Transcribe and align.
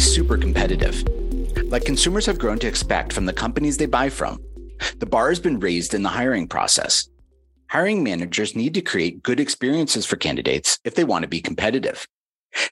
is 0.00 0.14
super 0.14 0.38
competitive. 0.38 1.04
Like 1.70 1.84
consumers 1.84 2.24
have 2.24 2.38
grown 2.38 2.58
to 2.60 2.66
expect 2.66 3.12
from 3.12 3.26
the 3.26 3.34
companies 3.34 3.76
they 3.76 3.84
buy 3.84 4.08
from, 4.08 4.42
the 4.98 5.04
bar 5.04 5.28
has 5.28 5.38
been 5.38 5.60
raised 5.60 5.92
in 5.92 6.02
the 6.02 6.08
hiring 6.08 6.48
process. 6.48 7.06
Hiring 7.68 8.02
managers 8.02 8.56
need 8.56 8.72
to 8.74 8.80
create 8.80 9.22
good 9.22 9.38
experiences 9.38 10.06
for 10.06 10.16
candidates 10.16 10.78
if 10.84 10.94
they 10.94 11.04
want 11.04 11.24
to 11.24 11.28
be 11.28 11.42
competitive. 11.42 12.06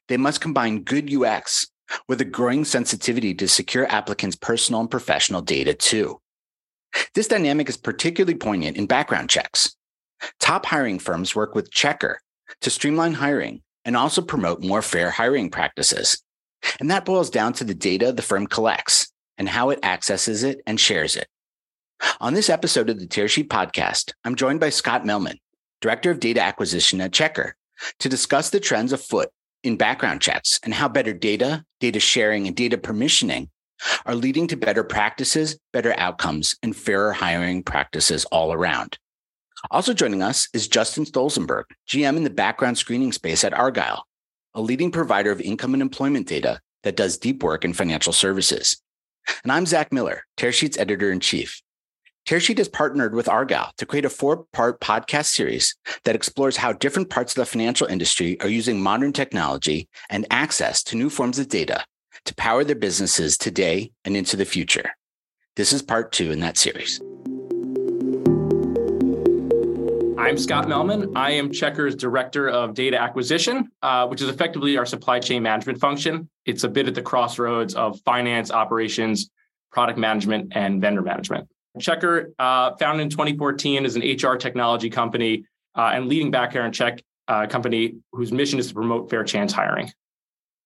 They 0.08 0.16
must 0.16 0.40
combine 0.40 0.84
good 0.84 1.12
UX 1.12 1.66
with 2.08 2.22
a 2.22 2.25
growing 2.25 2.64
sensitivity 2.64 3.34
to 3.34 3.46
secure 3.46 3.86
applicants' 3.92 4.36
personal 4.36 4.81
and 4.81 4.90
professional 4.90 5.42
data 5.42 5.75
too. 5.75 6.20
This 7.14 7.29
dynamic 7.29 7.68
is 7.68 7.76
particularly 7.76 8.39
poignant 8.39 8.79
in 8.79 8.86
background 8.86 9.29
checks. 9.29 9.76
Top 10.40 10.64
hiring 10.64 10.98
firms 10.98 11.36
work 11.36 11.54
with 11.54 11.70
Checkr 11.70 12.14
to 12.62 12.70
streamline 12.70 13.14
hiring 13.14 13.61
and 13.84 13.98
also 13.98 14.22
promote 14.22 14.62
more 14.62 14.81
fair 14.81 15.11
hiring 15.11 15.50
practices. 15.50 16.22
And 16.80 16.90
that 16.90 17.04
boils 17.04 17.30
down 17.30 17.53
to 17.54 17.64
the 17.64 17.75
data 17.75 18.12
the 18.12 18.22
firm 18.22 18.46
collects 18.46 19.11
and 19.36 19.48
how 19.48 19.71
it 19.71 19.79
accesses 19.82 20.43
it 20.43 20.61
and 20.67 20.79
shares 20.79 21.17
it. 21.17 21.29
On 22.21 22.34
this 22.34 22.50
episode 22.50 22.90
of 22.90 22.98
the 22.98 23.07
Tearsheet 23.07 23.48
podcast, 23.48 24.12
I'm 24.25 24.34
joined 24.34 24.61
by 24.61 24.71
Scott 24.71 25.04
Melman, 25.04 25.39
Director 25.81 26.11
of 26.11 26.21
Data 26.21 26.40
Acquisition 26.40 27.00
at 27.00 27.12
Checkr, 27.12 27.53
to 27.98 28.08
discuss 28.08 28.50
the 28.50 28.61
trends 28.61 28.93
afoot 28.93 29.29
in 29.62 29.76
background 29.76 30.21
checks 30.21 30.61
and 30.62 30.75
how 30.75 30.89
better 30.89 31.12
data, 31.12 31.64
data 31.81 32.00
sharing, 32.00 32.47
and 32.47 32.56
data 32.56 32.78
permissioning 32.78 33.48
are 34.06 34.14
leading 34.14 34.47
to 34.48 34.56
better 34.56 34.84
practices, 34.84 35.59
better 35.73 35.95
outcomes, 35.98 36.56
and 36.62 36.77
fairer 36.77 37.12
hiring 37.12 37.62
practices 37.62 38.25
all 38.27 38.53
around. 38.53 38.98
Also 39.70 39.92
joining 39.92 40.23
us 40.23 40.48
is 40.55 40.69
Justin 40.69 41.05
Stolzenberg, 41.05 41.64
GM 41.89 42.17
in 42.17 42.25
the 42.25 42.31
background 42.31 42.79
screening 42.79 43.12
space 43.12 43.42
at 43.42 43.55
Argyle, 43.55 44.05
a 44.59 44.61
leading 44.61 44.91
provider 44.91 45.31
of 45.31 45.41
income 45.41 45.73
and 45.73 45.81
employment 45.81 46.27
data 46.27 46.61
that 46.83 46.97
does 46.97 47.17
deep 47.17 47.45
work 47.45 47.64
in 47.64 47.73
financial 47.73 48.12
services. 48.12 48.83
And 49.45 49.53
I'm 49.53 49.67
Zack 49.67 49.92
Miller, 49.92 50.25
Tearsheet's 50.37 50.77
editor 50.77 51.12
in 51.12 51.20
chief. 51.20 51.62
Tearsheet 52.27 52.59
has 52.59 52.69
partnered 52.69 53.14
with 53.14 53.29
Argyle 53.29 53.70
to 53.79 53.86
create 53.86 54.05
a 54.05 54.11
four 54.11 54.47
part 54.53 54.81
podcast 54.81 55.27
series 55.27 55.77
that 56.05 56.17
explores 56.17 56.56
how 56.56 56.73
different 56.73 57.09
parts 57.09 57.34
of 57.34 57.36
the 57.36 57.47
financial 57.47 57.86
industry 57.86 58.39
are 58.41 58.48
using 58.48 58.83
modern 58.83 59.12
technology 59.12 59.89
and 60.11 60.27
access 60.33 60.83
to 60.83 60.97
new 60.97 61.09
forms 61.09 61.39
of 61.39 61.48
data 61.48 61.84
to 62.25 62.34
power 62.34 62.64
their 62.64 62.75
businesses 62.75 63.39
today 63.39 63.92
and 64.05 64.17
into 64.17 64.36
the 64.36 64.45
future. 64.45 64.91
This 65.55 65.73
is 65.73 65.83
part 65.83 66.11
two 66.11 66.33
in 66.33 66.41
that 66.41 66.59
series. 66.59 67.01
I'm 70.19 70.36
Scott 70.36 70.66
Melman. 70.66 71.12
I 71.14 71.30
am 71.30 71.48
Checkr's 71.48 71.94
Director 71.94 72.50
of 72.50 72.74
Data 72.74 73.00
Acquisition, 73.00 73.70
uh, 73.83 74.05
which 74.08 74.20
is 74.20 74.28
effectively 74.28 74.77
our 74.77 74.84
supply 74.84 75.20
chain 75.20 75.44
management 75.44 75.78
function. 75.78 76.28
It's 76.44 76.64
a 76.64 76.69
bit 76.69 76.88
at 76.88 76.97
the 76.97 77.02
crossroads 77.02 77.77
of 77.77 78.00
finance, 78.00 78.50
operations, 78.50 79.30
product 79.70 79.96
management, 79.96 80.52
and 80.56 80.80
vendor 80.80 81.02
management. 81.02 81.48
Checkr, 81.78 82.33
uh, 82.41 82.74
founded 82.77 83.05
in 83.05 83.11
2014, 83.11 83.86
is 83.86 83.94
an 83.94 84.02
HR 84.02 84.36
technology 84.36 84.91
company 84.91 85.44
uh, 85.77 85.92
and 85.94 86.08
leading 86.08 86.33
background 86.33 86.74
check 86.74 87.00
uh, 87.28 87.46
company 87.46 87.94
whose 88.11 88.33
mission 88.33 88.58
is 88.58 88.69
to 88.69 88.74
promote 88.74 89.08
fair 89.08 89.22
chance 89.22 89.52
hiring. 89.52 89.89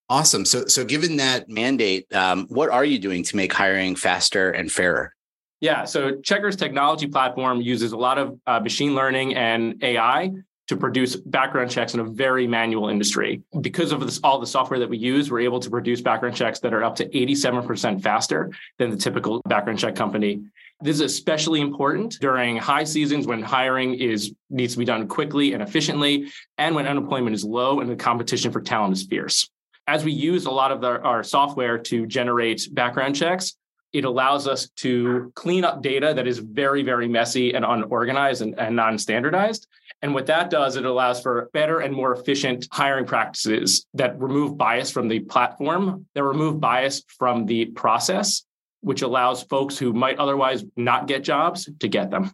Awesome. 0.08 0.46
So, 0.46 0.64
so 0.64 0.82
given 0.82 1.16
that 1.18 1.50
mandate, 1.50 2.12
um, 2.14 2.46
what 2.48 2.70
are 2.70 2.86
you 2.86 2.98
doing 2.98 3.22
to 3.24 3.36
make 3.36 3.52
hiring 3.52 3.96
faster 3.96 4.50
and 4.50 4.72
fairer? 4.72 5.14
Yeah, 5.62 5.84
so 5.84 6.16
Checkr's 6.16 6.56
technology 6.56 7.06
platform 7.06 7.60
uses 7.60 7.92
a 7.92 7.96
lot 7.96 8.18
of 8.18 8.36
uh, 8.48 8.58
machine 8.58 8.96
learning 8.96 9.36
and 9.36 9.80
AI 9.84 10.32
to 10.66 10.76
produce 10.76 11.14
background 11.14 11.70
checks 11.70 11.94
in 11.94 12.00
a 12.00 12.04
very 12.04 12.48
manual 12.48 12.88
industry. 12.88 13.42
Because 13.60 13.92
of 13.92 14.00
this, 14.00 14.18
all 14.24 14.40
the 14.40 14.46
software 14.46 14.80
that 14.80 14.88
we 14.88 14.98
use, 14.98 15.30
we're 15.30 15.38
able 15.38 15.60
to 15.60 15.70
produce 15.70 16.00
background 16.00 16.34
checks 16.34 16.58
that 16.60 16.74
are 16.74 16.82
up 16.82 16.96
to 16.96 17.08
87% 17.08 18.02
faster 18.02 18.50
than 18.78 18.90
the 18.90 18.96
typical 18.96 19.40
background 19.48 19.78
check 19.78 19.94
company. 19.94 20.42
This 20.80 20.96
is 20.96 21.02
especially 21.02 21.60
important 21.60 22.18
during 22.20 22.56
high 22.56 22.82
seasons 22.82 23.28
when 23.28 23.40
hiring 23.40 23.94
is 23.94 24.34
needs 24.50 24.72
to 24.72 24.80
be 24.80 24.84
done 24.84 25.06
quickly 25.06 25.52
and 25.52 25.62
efficiently, 25.62 26.32
and 26.58 26.74
when 26.74 26.88
unemployment 26.88 27.36
is 27.36 27.44
low 27.44 27.78
and 27.78 27.88
the 27.88 27.94
competition 27.94 28.50
for 28.50 28.60
talent 28.60 28.94
is 28.94 29.04
fierce. 29.04 29.48
As 29.86 30.04
we 30.04 30.10
use 30.10 30.46
a 30.46 30.50
lot 30.50 30.72
of 30.72 30.80
the, 30.80 31.00
our 31.02 31.22
software 31.22 31.78
to 31.78 32.04
generate 32.06 32.68
background 32.74 33.14
checks, 33.14 33.56
it 33.92 34.04
allows 34.04 34.46
us 34.46 34.68
to 34.76 35.32
clean 35.34 35.64
up 35.64 35.82
data 35.82 36.12
that 36.14 36.26
is 36.26 36.38
very, 36.38 36.82
very 36.82 37.08
messy 37.08 37.54
and 37.54 37.64
unorganized 37.64 38.42
and, 38.42 38.58
and 38.58 38.74
non 38.74 38.98
standardized. 38.98 39.66
And 40.02 40.14
what 40.14 40.26
that 40.26 40.50
does, 40.50 40.76
it 40.76 40.84
allows 40.84 41.20
for 41.20 41.48
better 41.52 41.80
and 41.80 41.94
more 41.94 42.12
efficient 42.12 42.66
hiring 42.72 43.06
practices 43.06 43.86
that 43.94 44.20
remove 44.20 44.58
bias 44.58 44.90
from 44.90 45.06
the 45.06 45.20
platform, 45.20 46.06
that 46.14 46.24
remove 46.24 46.60
bias 46.60 47.04
from 47.06 47.46
the 47.46 47.66
process, 47.66 48.42
which 48.80 49.02
allows 49.02 49.44
folks 49.44 49.78
who 49.78 49.92
might 49.92 50.18
otherwise 50.18 50.64
not 50.76 51.06
get 51.06 51.22
jobs 51.22 51.68
to 51.78 51.86
get 51.86 52.10
them. 52.10 52.32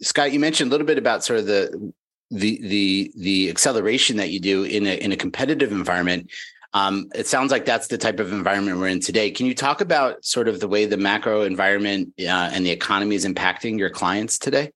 Scott, 0.00 0.32
you 0.32 0.40
mentioned 0.40 0.70
a 0.70 0.72
little 0.72 0.86
bit 0.86 0.98
about 0.98 1.22
sort 1.22 1.40
of 1.40 1.46
the 1.46 1.92
the 2.30 2.60
the 2.62 3.12
the 3.16 3.50
acceleration 3.50 4.16
that 4.16 4.30
you 4.30 4.40
do 4.40 4.64
in 4.64 4.86
a 4.86 4.94
in 4.96 5.12
a 5.12 5.16
competitive 5.16 5.70
environment. 5.70 6.30
Um, 6.74 7.10
it 7.14 7.26
sounds 7.26 7.50
like 7.50 7.64
that's 7.64 7.88
the 7.88 7.98
type 7.98 8.18
of 8.18 8.32
environment 8.32 8.78
we're 8.78 8.88
in 8.88 9.00
today. 9.00 9.30
Can 9.30 9.46
you 9.46 9.54
talk 9.54 9.80
about 9.80 10.24
sort 10.24 10.48
of 10.48 10.60
the 10.60 10.68
way 10.68 10.86
the 10.86 10.96
macro 10.96 11.42
environment 11.42 12.14
uh, 12.18 12.50
and 12.52 12.64
the 12.64 12.70
economy 12.70 13.14
is 13.14 13.26
impacting 13.26 13.78
your 13.78 13.90
clients 13.90 14.38
today? 14.38 14.70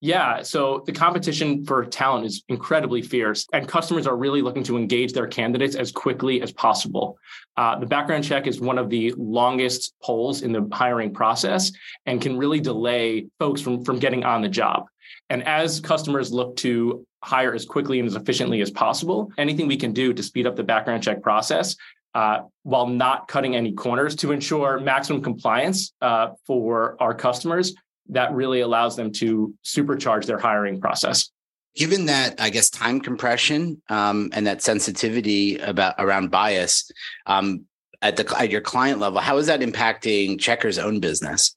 Yeah, 0.00 0.42
so 0.42 0.82
the 0.84 0.92
competition 0.92 1.64
for 1.64 1.82
talent 1.82 2.26
is 2.26 2.44
incredibly 2.50 3.00
fierce, 3.00 3.46
and 3.54 3.66
customers 3.66 4.06
are 4.06 4.16
really 4.16 4.42
looking 4.42 4.62
to 4.64 4.76
engage 4.76 5.14
their 5.14 5.26
candidates 5.26 5.76
as 5.76 5.90
quickly 5.90 6.42
as 6.42 6.52
possible. 6.52 7.16
Uh, 7.56 7.78
the 7.78 7.86
background 7.86 8.22
check 8.22 8.46
is 8.46 8.60
one 8.60 8.76
of 8.76 8.90
the 8.90 9.14
longest 9.16 9.94
poles 10.02 10.42
in 10.42 10.52
the 10.52 10.68
hiring 10.70 11.14
process 11.14 11.72
and 12.04 12.20
can 12.20 12.36
really 12.36 12.60
delay 12.60 13.26
folks 13.38 13.62
from, 13.62 13.82
from 13.82 13.98
getting 13.98 14.24
on 14.24 14.42
the 14.42 14.48
job. 14.48 14.88
And 15.30 15.46
as 15.46 15.80
customers 15.80 16.32
look 16.32 16.56
to 16.56 17.06
hire 17.22 17.54
as 17.54 17.64
quickly 17.64 17.98
and 17.98 18.06
as 18.06 18.14
efficiently 18.14 18.60
as 18.60 18.70
possible, 18.70 19.32
anything 19.38 19.66
we 19.66 19.76
can 19.76 19.92
do 19.92 20.12
to 20.12 20.22
speed 20.22 20.46
up 20.46 20.56
the 20.56 20.62
background 20.62 21.02
check 21.02 21.22
process 21.22 21.76
uh, 22.14 22.40
while 22.62 22.86
not 22.86 23.26
cutting 23.28 23.56
any 23.56 23.72
corners 23.72 24.14
to 24.16 24.32
ensure 24.32 24.78
maximum 24.78 25.22
compliance 25.22 25.92
uh, 26.00 26.28
for 26.46 26.96
our 27.00 27.14
customers 27.14 27.74
that 28.08 28.32
really 28.32 28.60
allows 28.60 28.96
them 28.96 29.10
to 29.10 29.54
supercharge 29.64 30.26
their 30.26 30.38
hiring 30.38 30.80
process. 30.80 31.30
Given 31.74 32.06
that, 32.06 32.40
I 32.40 32.50
guess 32.50 32.70
time 32.70 33.00
compression 33.00 33.82
um, 33.88 34.30
and 34.32 34.46
that 34.46 34.62
sensitivity 34.62 35.58
about 35.58 35.94
around 35.98 36.30
bias 36.30 36.90
um, 37.26 37.64
at 38.00 38.16
the 38.16 38.32
at 38.38 38.50
your 38.50 38.60
client 38.60 39.00
level, 39.00 39.20
how 39.20 39.38
is 39.38 39.48
that 39.48 39.60
impacting 39.60 40.38
Checkr's 40.38 40.78
own 40.78 41.00
business? 41.00 41.56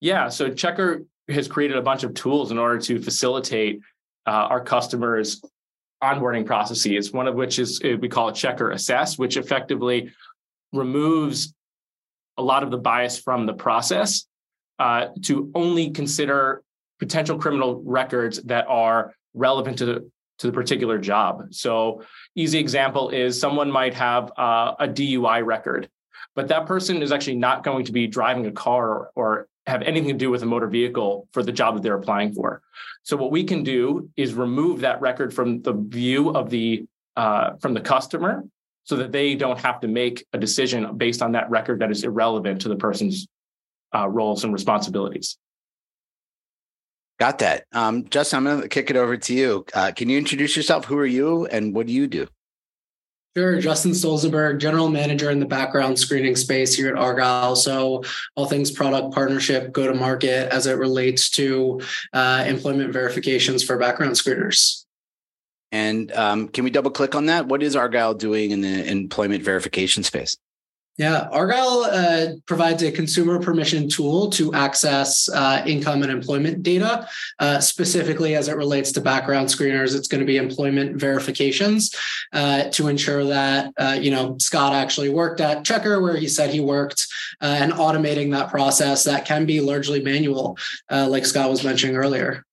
Yeah, 0.00 0.28
so 0.28 0.50
Checkr 0.50 1.06
has 1.28 1.48
created 1.48 1.76
a 1.76 1.82
bunch 1.82 2.04
of 2.04 2.14
tools 2.14 2.50
in 2.50 2.58
order 2.58 2.78
to 2.78 3.00
facilitate 3.00 3.80
uh, 4.26 4.30
our 4.30 4.60
customers' 4.60 5.42
onboarding 6.02 6.44
processes. 6.44 7.12
One 7.12 7.26
of 7.26 7.34
which 7.34 7.58
is 7.58 7.80
uh, 7.84 7.96
we 8.00 8.08
call 8.08 8.28
it 8.28 8.34
Checkr 8.34 8.72
Assess, 8.72 9.18
which 9.18 9.36
effectively 9.36 10.10
removes 10.72 11.54
a 12.36 12.42
lot 12.42 12.62
of 12.62 12.70
the 12.70 12.78
bias 12.78 13.18
from 13.18 13.46
the 13.46 13.54
process 13.54 14.26
uh, 14.78 15.06
to 15.22 15.50
only 15.54 15.90
consider 15.90 16.62
potential 16.98 17.38
criminal 17.38 17.82
records 17.84 18.42
that 18.42 18.66
are 18.68 19.14
relevant 19.34 19.78
to 19.78 19.86
the, 19.86 20.10
to 20.38 20.46
the 20.48 20.52
particular 20.52 20.98
job. 20.98 21.46
So, 21.50 22.02
easy 22.34 22.58
example 22.58 23.10
is 23.10 23.38
someone 23.38 23.70
might 23.70 23.94
have 23.94 24.32
uh, 24.36 24.74
a 24.78 24.88
DUI 24.88 25.44
record, 25.44 25.88
but 26.34 26.48
that 26.48 26.66
person 26.66 27.02
is 27.02 27.12
actually 27.12 27.36
not 27.36 27.62
going 27.62 27.84
to 27.84 27.92
be 27.92 28.06
driving 28.06 28.46
a 28.46 28.52
car 28.52 28.88
or, 28.88 29.10
or 29.14 29.48
have 29.66 29.82
anything 29.82 30.10
to 30.10 30.14
do 30.14 30.30
with 30.30 30.42
a 30.42 30.46
motor 30.46 30.66
vehicle 30.66 31.28
for 31.32 31.42
the 31.42 31.52
job 31.52 31.74
that 31.74 31.82
they're 31.82 31.96
applying 31.96 32.32
for. 32.34 32.62
So, 33.02 33.16
what 33.16 33.30
we 33.30 33.44
can 33.44 33.62
do 33.62 34.10
is 34.16 34.34
remove 34.34 34.80
that 34.80 35.00
record 35.00 35.32
from 35.32 35.62
the 35.62 35.72
view 35.72 36.30
of 36.30 36.50
the 36.50 36.86
uh, 37.16 37.56
from 37.60 37.74
the 37.74 37.80
customer 37.80 38.44
so 38.84 38.96
that 38.96 39.12
they 39.12 39.34
don't 39.34 39.58
have 39.60 39.80
to 39.80 39.88
make 39.88 40.26
a 40.32 40.38
decision 40.38 40.96
based 40.96 41.22
on 41.22 41.32
that 41.32 41.48
record 41.50 41.80
that 41.80 41.90
is 41.90 42.04
irrelevant 42.04 42.60
to 42.62 42.68
the 42.68 42.76
person's 42.76 43.26
uh, 43.94 44.08
roles 44.08 44.44
and 44.44 44.52
responsibilities. 44.52 45.38
Got 47.18 47.38
that. 47.38 47.64
Um, 47.72 48.08
Justin, 48.08 48.38
I'm 48.38 48.44
going 48.44 48.62
to 48.62 48.68
kick 48.68 48.90
it 48.90 48.96
over 48.96 49.16
to 49.16 49.34
you. 49.34 49.64
Uh, 49.72 49.92
can 49.94 50.08
you 50.08 50.18
introduce 50.18 50.56
yourself? 50.56 50.84
Who 50.86 50.98
are 50.98 51.06
you 51.06 51.46
and 51.46 51.72
what 51.72 51.86
do 51.86 51.92
you 51.92 52.06
do? 52.06 52.26
Sure. 53.36 53.60
Justin 53.60 53.90
Stolzenberg, 53.90 54.60
general 54.60 54.88
manager 54.88 55.30
in 55.30 55.40
the 55.40 55.46
background 55.46 55.98
screening 55.98 56.36
space 56.36 56.72
here 56.72 56.88
at 56.88 56.94
Argyle. 56.94 57.56
So, 57.56 58.04
all 58.36 58.46
things 58.46 58.70
product 58.70 59.12
partnership, 59.12 59.72
go 59.72 59.88
to 59.88 59.94
market 59.94 60.52
as 60.52 60.68
it 60.68 60.78
relates 60.78 61.30
to 61.30 61.80
uh, 62.12 62.44
employment 62.46 62.92
verifications 62.92 63.64
for 63.64 63.76
background 63.76 64.12
screeners. 64.12 64.84
And 65.72 66.12
um, 66.12 66.46
can 66.46 66.62
we 66.62 66.70
double 66.70 66.92
click 66.92 67.16
on 67.16 67.26
that? 67.26 67.46
What 67.46 67.60
is 67.60 67.74
Argyle 67.74 68.14
doing 68.14 68.52
in 68.52 68.60
the 68.60 68.88
employment 68.88 69.42
verification 69.42 70.04
space? 70.04 70.36
Yeah, 70.96 71.28
Argyle 71.32 71.84
uh, 71.90 72.26
provides 72.46 72.84
a 72.84 72.92
consumer 72.92 73.40
permission 73.40 73.88
tool 73.88 74.30
to 74.30 74.54
access 74.54 75.28
uh, 75.28 75.64
income 75.66 76.04
and 76.04 76.12
employment 76.12 76.62
data, 76.62 77.08
uh, 77.40 77.58
specifically 77.58 78.36
as 78.36 78.46
it 78.46 78.56
relates 78.56 78.92
to 78.92 79.00
background 79.00 79.48
screeners. 79.48 79.96
It's 79.96 80.06
going 80.06 80.20
to 80.20 80.26
be 80.26 80.36
employment 80.36 80.94
verifications 80.96 81.92
uh, 82.32 82.70
to 82.70 82.86
ensure 82.86 83.24
that 83.24 83.72
uh, 83.76 83.98
you 84.00 84.12
know 84.12 84.36
Scott 84.38 84.72
actually 84.72 85.08
worked 85.08 85.40
at 85.40 85.64
Checkr 85.64 86.00
where 86.00 86.16
he 86.16 86.28
said 86.28 86.50
he 86.50 86.60
worked, 86.60 87.04
uh, 87.40 87.46
and 87.58 87.72
automating 87.72 88.30
that 88.30 88.50
process 88.50 89.02
that 89.02 89.24
can 89.24 89.46
be 89.46 89.60
largely 89.60 90.00
manual, 90.00 90.56
like 90.90 91.26
Scott 91.26 91.50
was 91.50 91.64
mentioning 91.64 91.96
earlier. 91.96 92.44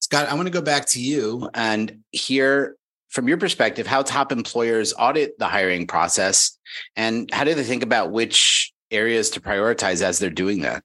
Scott, 0.00 0.28
I 0.28 0.34
want 0.34 0.46
to 0.46 0.52
go 0.52 0.62
back 0.62 0.86
to 0.86 1.00
you 1.00 1.48
and 1.54 2.00
hear 2.10 2.76
from 3.16 3.28
your 3.28 3.38
perspective 3.38 3.86
how 3.86 4.02
top 4.02 4.30
employers 4.30 4.92
audit 4.98 5.38
the 5.38 5.46
hiring 5.46 5.86
process 5.86 6.58
and 6.96 7.30
how 7.32 7.44
do 7.44 7.54
they 7.54 7.64
think 7.64 7.82
about 7.82 8.12
which 8.12 8.74
areas 8.90 9.30
to 9.30 9.40
prioritize 9.40 10.02
as 10.02 10.18
they're 10.18 10.28
doing 10.28 10.60
that? 10.60 10.84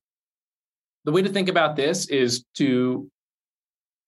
The 1.03 1.11
way 1.11 1.21
to 1.21 1.29
think 1.29 1.49
about 1.49 1.75
this 1.75 2.07
is 2.07 2.45
to 2.55 3.11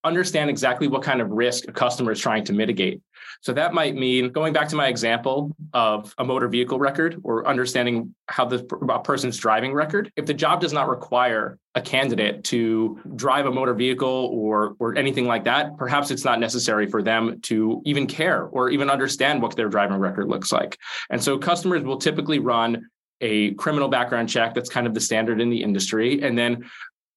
understand 0.03 0.49
exactly 0.49 0.87
what 0.87 1.01
kind 1.01 1.21
of 1.21 1.29
risk 1.29 1.67
a 1.67 1.71
customer 1.71 2.11
is 2.11 2.19
trying 2.19 2.43
to 2.45 2.53
mitigate. 2.53 3.01
So 3.41 3.53
that 3.53 3.73
might 3.73 3.95
mean 3.95 4.31
going 4.31 4.53
back 4.53 4.67
to 4.69 4.75
my 4.75 4.87
example 4.87 5.55
of 5.73 6.13
a 6.17 6.23
motor 6.23 6.47
vehicle 6.47 6.79
record 6.79 7.19
or 7.23 7.47
understanding 7.47 8.13
how 8.27 8.45
the 8.45 8.63
person's 9.03 9.37
driving 9.37 9.73
record. 9.73 10.11
If 10.15 10.25
the 10.25 10.33
job 10.33 10.61
does 10.61 10.73
not 10.73 10.89
require 10.89 11.57
a 11.75 11.81
candidate 11.81 12.43
to 12.45 12.99
drive 13.15 13.45
a 13.45 13.51
motor 13.51 13.73
vehicle 13.73 14.29
or 14.31 14.75
or 14.79 14.95
anything 14.95 15.25
like 15.25 15.43
that, 15.45 15.77
perhaps 15.77 16.11
it's 16.11 16.23
not 16.23 16.39
necessary 16.39 16.87
for 16.87 17.01
them 17.01 17.41
to 17.41 17.81
even 17.85 18.07
care 18.07 18.43
or 18.43 18.69
even 18.69 18.89
understand 18.89 19.41
what 19.41 19.55
their 19.55 19.69
driving 19.69 19.97
record 19.97 20.27
looks 20.27 20.51
like. 20.51 20.77
And 21.09 21.21
so 21.21 21.37
customers 21.37 21.83
will 21.83 21.97
typically 21.97 22.39
run 22.39 22.89
a 23.21 23.53
criminal 23.55 23.87
background 23.87 24.29
check 24.29 24.53
that's 24.53 24.69
kind 24.69 24.85
of 24.85 24.93
the 24.93 24.99
standard 24.99 25.39
in 25.39 25.49
the 25.49 25.63
industry 25.63 26.21
and 26.21 26.37
then 26.37 26.69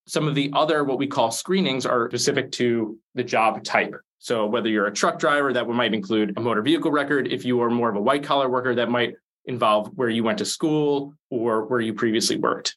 some 0.06 0.28
of 0.28 0.34
the 0.34 0.50
other 0.54 0.84
what 0.84 0.98
we 0.98 1.06
call 1.06 1.30
screenings 1.30 1.84
are 1.84 2.08
specific 2.08 2.52
to 2.52 2.98
the 3.14 3.24
job 3.24 3.62
type. 3.64 3.94
So 4.18 4.46
whether 4.46 4.68
you're 4.68 4.86
a 4.86 4.92
truck 4.92 5.18
driver, 5.18 5.52
that 5.52 5.68
might 5.68 5.94
include 5.94 6.36
a 6.36 6.40
motor 6.40 6.62
vehicle 6.62 6.90
record. 6.90 7.30
If 7.30 7.44
you 7.44 7.60
are 7.62 7.70
more 7.70 7.90
of 7.90 7.96
a 7.96 8.00
white 8.00 8.24
collar 8.24 8.48
worker, 8.48 8.74
that 8.76 8.88
might 8.88 9.14
involve 9.44 9.88
where 9.94 10.08
you 10.08 10.24
went 10.24 10.38
to 10.38 10.44
school 10.44 11.14
or 11.30 11.64
where 11.66 11.80
you 11.80 11.94
previously 11.94 12.36
worked. 12.36 12.76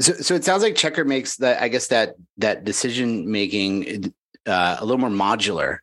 So, 0.00 0.12
so 0.14 0.34
it 0.34 0.44
sounds 0.44 0.62
like 0.62 0.74
Checkr 0.74 1.06
makes 1.06 1.36
that, 1.36 1.62
I 1.62 1.68
guess 1.68 1.88
that 1.88 2.14
that 2.38 2.64
decision 2.64 3.30
making 3.30 4.12
uh, 4.46 4.76
a 4.78 4.84
little 4.84 4.98
more 4.98 5.10
modular. 5.10 5.78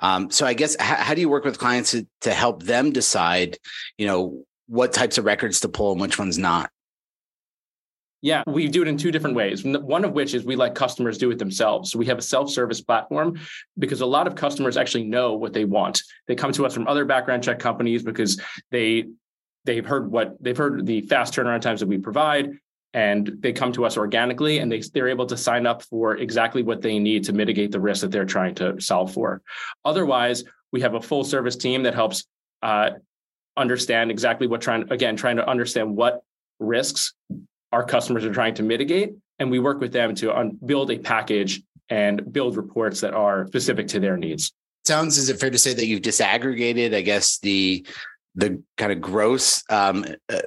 Um, 0.00 0.30
so 0.30 0.46
I 0.46 0.54
guess 0.54 0.76
how, 0.80 0.96
how 0.96 1.14
do 1.14 1.20
you 1.20 1.28
work 1.28 1.44
with 1.44 1.58
clients 1.58 1.90
to, 1.90 2.06
to 2.22 2.32
help 2.32 2.62
them 2.62 2.90
decide, 2.90 3.58
you 3.98 4.06
know, 4.06 4.44
what 4.66 4.92
types 4.92 5.18
of 5.18 5.26
records 5.26 5.60
to 5.60 5.68
pull 5.68 5.92
and 5.92 6.00
which 6.00 6.18
ones 6.18 6.38
not? 6.38 6.70
Yeah, 8.22 8.42
we 8.46 8.68
do 8.68 8.82
it 8.82 8.88
in 8.88 8.98
two 8.98 9.10
different 9.10 9.34
ways. 9.34 9.64
One 9.64 10.04
of 10.04 10.12
which 10.12 10.34
is 10.34 10.44
we 10.44 10.56
let 10.56 10.74
customers 10.74 11.16
do 11.16 11.30
it 11.30 11.38
themselves. 11.38 11.90
So 11.90 11.98
we 11.98 12.06
have 12.06 12.18
a 12.18 12.22
self-service 12.22 12.82
platform 12.82 13.40
because 13.78 14.02
a 14.02 14.06
lot 14.06 14.26
of 14.26 14.34
customers 14.34 14.76
actually 14.76 15.04
know 15.04 15.34
what 15.34 15.54
they 15.54 15.64
want. 15.64 16.02
They 16.28 16.34
come 16.34 16.52
to 16.52 16.66
us 16.66 16.74
from 16.74 16.86
other 16.86 17.06
background 17.06 17.42
check 17.42 17.58
companies 17.58 18.02
because 18.02 18.40
they 18.70 19.06
they've 19.64 19.86
heard 19.86 20.10
what 20.10 20.36
they've 20.42 20.56
heard 20.56 20.84
the 20.86 21.02
fast 21.02 21.34
turnaround 21.34 21.60
times 21.62 21.80
that 21.80 21.86
we 21.86 21.98
provide 21.98 22.50
and 22.92 23.36
they 23.38 23.52
come 23.52 23.72
to 23.72 23.84
us 23.84 23.96
organically 23.96 24.58
and 24.58 24.70
they, 24.70 24.80
they're 24.92 25.08
able 25.08 25.26
to 25.26 25.36
sign 25.36 25.66
up 25.66 25.82
for 25.82 26.16
exactly 26.16 26.62
what 26.62 26.82
they 26.82 26.98
need 26.98 27.24
to 27.24 27.32
mitigate 27.32 27.70
the 27.70 27.80
risk 27.80 28.00
that 28.00 28.10
they're 28.10 28.24
trying 28.24 28.54
to 28.54 28.80
solve 28.80 29.12
for. 29.12 29.42
Otherwise, 29.84 30.44
we 30.72 30.80
have 30.80 30.94
a 30.94 31.00
full 31.00 31.22
service 31.22 31.56
team 31.56 31.84
that 31.84 31.94
helps 31.94 32.24
uh, 32.62 32.90
understand 33.56 34.10
exactly 34.10 34.46
what 34.46 34.60
trying 34.60 34.90
again 34.90 35.16
trying 35.16 35.36
to 35.36 35.48
understand 35.48 35.96
what 35.96 36.22
risks 36.58 37.14
our 37.72 37.84
customers 37.84 38.24
are 38.24 38.32
trying 38.32 38.54
to 38.54 38.62
mitigate. 38.62 39.14
And 39.38 39.50
we 39.50 39.58
work 39.58 39.80
with 39.80 39.92
them 39.92 40.14
to 40.16 40.36
un- 40.36 40.58
build 40.64 40.90
a 40.90 40.98
package 40.98 41.62
and 41.88 42.32
build 42.32 42.56
reports 42.56 43.00
that 43.00 43.14
are 43.14 43.46
specific 43.46 43.88
to 43.88 44.00
their 44.00 44.16
needs. 44.16 44.52
Sounds 44.86 45.18
is 45.18 45.28
it 45.28 45.38
fair 45.38 45.50
to 45.50 45.58
say 45.58 45.74
that 45.74 45.86
you've 45.86 46.02
disaggregated, 46.02 46.94
I 46.94 47.02
guess, 47.02 47.38
the 47.38 47.86
the 48.34 48.62
kind 48.76 48.92
of 48.92 49.00
gross 49.00 49.62
um, 49.68 50.06
uh, 50.28 50.40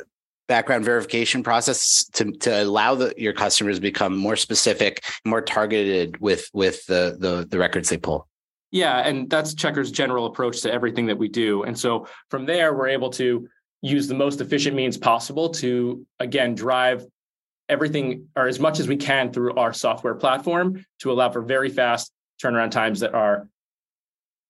background 0.48 0.86
verification 0.86 1.44
process 1.44 2.06
to, 2.14 2.31
to 2.31 2.64
allow 2.64 2.96
the, 2.96 3.14
your 3.18 3.34
customers 3.34 3.78
to 3.78 3.81
become 3.81 4.16
more 4.16 4.36
specific, 4.36 5.04
more 5.25 5.42
targeted 5.42 6.20
with 6.20 6.50
with 6.54 6.86
the, 6.88 7.18
the 7.20 7.48
the 7.50 7.60
records 7.60 7.90
they 7.90 7.98
pull. 7.98 8.28
Yeah, 8.72 9.08
and 9.08 9.30
that's 9.30 9.54
Checkr's 9.54 9.92
general 9.92 10.25
approach 10.25 10.62
to 10.62 10.74
everything 10.74 11.06
that 11.06 11.18
we 11.18 11.28
do. 11.28 11.64
And 11.64 11.78
so 11.78 12.08
from 12.30 12.46
there, 12.48 12.74
we're 12.74 12.88
able 12.88 13.12
to 13.12 13.48
use 13.81 14.08
the 14.08 14.16
most 14.16 14.42
efficient 14.42 14.75
means 14.75 14.98
possible 14.98 15.50
to 15.50 16.06
again 16.20 16.56
drive 16.56 17.06
everything 17.74 18.28
or 18.36 18.48
as 18.48 18.60
much 18.60 18.80
as 18.80 18.88
we 18.88 18.96
can 18.96 19.34
through 19.34 19.56
our 19.56 19.74
software 19.74 20.14
platform 20.14 20.86
to 21.00 21.12
allow 21.12 21.30
for 21.30 21.42
very 21.42 21.70
fast 21.70 22.12
turnaround 22.42 22.72
times 22.72 23.02
that 23.02 23.14
are 23.14 23.50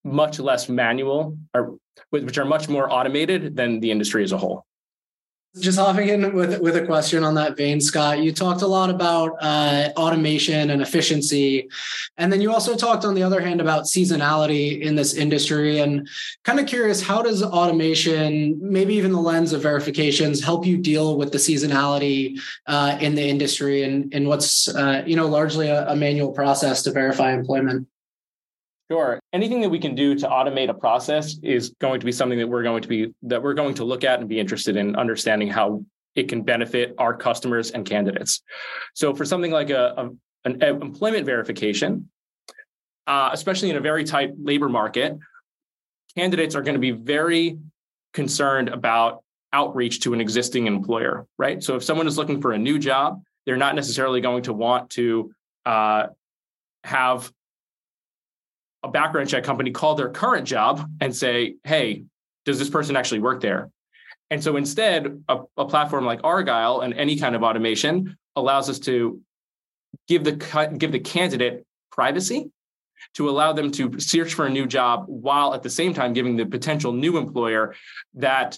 much 0.03 0.39
less 0.39 0.67
manual 0.67 1.37
or 1.53 1.77
which 2.09 2.37
are 2.37 2.45
much 2.45 2.67
more 2.67 2.91
automated 2.91 3.55
than 3.55 3.79
the 3.79 3.89
industry 3.89 4.23
as 4.23 4.33
a 4.33 4.37
whole 4.37 4.65
just 5.59 5.77
hopping 5.77 6.09
in 6.09 6.33
with 6.33 6.59
with 6.61 6.75
a 6.75 6.85
question 6.85 7.23
on 7.23 7.35
that 7.35 7.55
vein, 7.55 7.79
Scott. 7.79 8.19
You 8.19 8.31
talked 8.31 8.63
a 8.63 8.67
lot 8.67 8.89
about 8.89 9.31
uh, 9.39 9.89
automation 9.95 10.71
and 10.71 10.81
efficiency, 10.81 11.69
and 12.17 12.33
then 12.33 12.41
you 12.41 12.51
also 12.51 12.75
talked, 12.75 13.05
on 13.05 13.13
the 13.13 13.21
other 13.21 13.39
hand, 13.39 13.61
about 13.61 13.83
seasonality 13.83 14.81
in 14.81 14.95
this 14.95 15.13
industry. 15.13 15.79
And 15.79 16.07
kind 16.43 16.59
of 16.59 16.65
curious, 16.65 17.03
how 17.03 17.21
does 17.21 17.43
automation, 17.43 18.57
maybe 18.61 18.95
even 18.95 19.11
the 19.11 19.21
lens 19.21 19.53
of 19.53 19.61
verifications, 19.61 20.43
help 20.43 20.65
you 20.65 20.77
deal 20.77 21.17
with 21.17 21.31
the 21.31 21.37
seasonality 21.37 22.39
uh, 22.65 22.97
in 22.99 23.13
the 23.13 23.27
industry 23.27 23.83
and 23.83 24.11
and 24.13 24.27
what's 24.27 24.67
uh, 24.69 25.03
you 25.05 25.15
know 25.15 25.27
largely 25.27 25.67
a, 25.67 25.87
a 25.87 25.95
manual 25.95 26.31
process 26.31 26.81
to 26.83 26.91
verify 26.91 27.31
employment? 27.31 27.87
Sure. 28.93 29.19
Anything 29.33 29.59
that 29.61 29.69
we 29.69 29.79
can 29.79 29.95
do 29.95 30.13
to 30.13 30.27
automate 30.27 30.69
a 30.69 30.73
process 30.75 31.39
is 31.41 31.73
going 31.81 31.99
to 31.99 32.05
be 32.05 32.11
something 32.11 32.37
that 32.37 32.47
we're 32.47 32.61
going 32.61 32.83
to 32.83 32.87
be 32.87 33.11
that 33.23 33.41
we're 33.41 33.55
going 33.55 33.73
to 33.73 33.83
look 33.83 34.03
at 34.03 34.19
and 34.19 34.29
be 34.29 34.39
interested 34.39 34.77
in 34.77 34.95
understanding 34.95 35.47
how 35.47 35.83
it 36.13 36.29
can 36.29 36.43
benefit 36.43 36.93
our 36.99 37.17
customers 37.17 37.71
and 37.71 37.87
candidates. 37.87 38.43
So 38.93 39.15
for 39.15 39.25
something 39.25 39.49
like 39.49 39.71
a, 39.71 39.95
a 39.97 40.09
an 40.47 40.61
employment 40.61 41.25
verification, 41.25 42.11
uh, 43.07 43.31
especially 43.33 43.71
in 43.71 43.77
a 43.77 43.79
very 43.79 44.03
tight 44.03 44.33
labor 44.39 44.69
market, 44.69 45.17
candidates 46.15 46.53
are 46.53 46.61
going 46.61 46.75
to 46.75 46.79
be 46.79 46.91
very 46.91 47.57
concerned 48.13 48.69
about 48.69 49.23
outreach 49.53 50.01
to 50.01 50.13
an 50.13 50.21
existing 50.21 50.67
employer, 50.67 51.25
right? 51.39 51.63
So 51.63 51.77
if 51.77 51.83
someone 51.83 52.05
is 52.05 52.15
looking 52.15 52.43
for 52.43 52.51
a 52.51 52.59
new 52.59 52.77
job, 52.77 53.23
they're 53.47 53.57
not 53.57 53.73
necessarily 53.73 54.21
going 54.21 54.43
to 54.43 54.53
want 54.53 54.91
to 54.91 55.33
uh, 55.65 56.07
have 56.83 57.31
a 58.83 58.89
background 58.89 59.29
check 59.29 59.43
company 59.43 59.71
call 59.71 59.95
their 59.95 60.09
current 60.09 60.47
job 60.47 60.89
and 60.99 61.15
say, 61.15 61.55
hey, 61.63 62.03
does 62.45 62.59
this 62.59 62.69
person 62.69 62.95
actually 62.95 63.19
work 63.19 63.41
there? 63.41 63.69
And 64.29 64.43
so 64.43 64.57
instead, 64.57 65.23
a, 65.29 65.39
a, 65.57 65.65
platform 65.65 66.05
like 66.05 66.19
Argyle 66.23 66.81
and 66.81 66.93
any 66.95 67.17
kind 67.17 67.35
of 67.35 67.43
automation 67.43 68.17
allows 68.35 68.69
us 68.69 68.79
to 68.79 69.21
give 70.07 70.23
the 70.23 70.75
give 70.77 70.91
the 70.91 70.99
candidate 70.99 71.65
privacy 71.91 72.49
to 73.13 73.29
allow 73.29 73.53
them 73.53 73.69
to 73.71 73.99
search 73.99 74.33
for 74.33 74.45
a 74.45 74.49
new 74.49 74.65
job 74.65 75.05
while 75.07 75.53
at 75.53 75.61
the 75.61 75.69
same 75.69 75.93
time 75.93 76.13
giving 76.13 76.35
the 76.35 76.45
potential 76.45 76.91
new 76.91 77.17
employer 77.17 77.75
that 78.15 78.57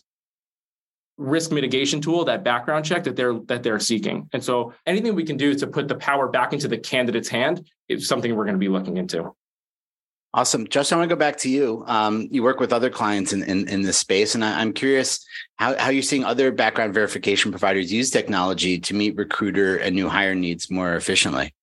risk 1.17 1.51
mitigation 1.51 1.99
tool 1.99 2.25
that 2.25 2.43
background 2.43 2.85
check 2.85 3.03
that 3.03 3.15
they're 3.15 3.39
that 3.45 3.63
they're 3.63 3.79
seeking 3.79 4.29
and 4.33 4.43
so 4.43 4.73
anything 4.85 5.15
we 5.15 5.23
can 5.23 5.37
do 5.37 5.53
to 5.55 5.65
put 5.67 5.87
the 5.87 5.95
power 5.95 6.27
back 6.27 6.53
into 6.53 6.67
the 6.67 6.77
candidate's 6.77 7.29
hand 7.29 7.69
is 7.89 8.07
something 8.07 8.35
we're 8.35 8.43
going 8.43 8.55
to 8.55 8.59
be 8.59 8.69
looking 8.69 8.97
into 8.97 9.33
Awesome. 10.35 10.67
Justin, 10.67 10.97
I 10.97 10.99
want 10.99 11.09
to 11.09 11.15
go 11.15 11.19
back 11.19 11.37
to 11.37 11.49
you. 11.49 11.85
Um, 11.87 12.27
you 12.29 12.43
work 12.43 12.59
with 12.59 12.73
other 12.73 12.89
clients 12.89 13.31
in, 13.31 13.41
in, 13.43 13.69
in 13.69 13.83
this 13.83 13.97
space, 13.97 14.35
and 14.35 14.43
I, 14.43 14.61
am 14.61 14.73
curious 14.73 15.25
how, 15.55 15.77
how 15.77 15.91
you're 15.91 16.03
seeing 16.03 16.25
other 16.25 16.51
background 16.51 16.93
verification 16.93 17.51
providers 17.51 17.89
use 17.89 18.09
technology 18.09 18.77
to 18.79 18.93
meet 18.93 19.15
recruiter 19.15 19.77
and 19.77 19.95
new 19.95 20.09
hire 20.09 20.35
needs 20.35 20.69
more 20.69 20.95
efficiently. 20.95 21.53